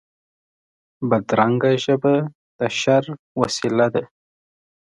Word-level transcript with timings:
بدرنګه 1.09 1.71
ژبه 1.83 2.15
د 2.59 2.59
شر 2.79 3.03
وسیله 3.39 3.87
ده 3.93 4.03